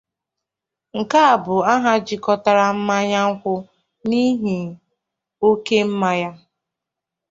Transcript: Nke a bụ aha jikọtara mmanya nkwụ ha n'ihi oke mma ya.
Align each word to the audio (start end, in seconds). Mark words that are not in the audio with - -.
Nke 0.97 1.19
a 1.33 1.35
bụ 1.43 1.55
aha 1.73 1.91
jikọtara 2.07 2.65
mmanya 2.77 3.19
nkwụ 3.29 3.53
ha 3.63 3.65
n'ihi 4.07 4.55
oke 5.47 5.77
mma 5.89 6.09
ya. 6.21 6.31